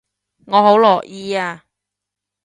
[0.47, 1.63] 我好樂意啊